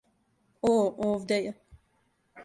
О, 0.69 0.71
овде 1.09 1.37
је. 1.43 1.51